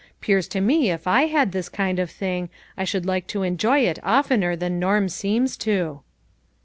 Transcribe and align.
'Pears 0.19 0.47
to 0.47 0.59
me 0.59 0.89
if 0.89 1.05
I 1.05 1.27
had 1.27 1.51
this 1.51 1.69
kind 1.69 1.99
of 1.99 2.09
thing, 2.09 2.49
I 2.75 2.83
should 2.85 3.05
like 3.05 3.27
to 3.27 3.43
enjoy 3.43 3.81
it 3.81 3.99
oftener 4.01 4.55
than 4.55 4.79
Norm 4.79 5.07
seems 5.09 5.55
to." 5.57 6.01